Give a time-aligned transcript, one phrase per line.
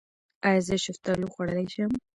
[0.47, 1.91] ایا زه شفتالو خوړلی شم؟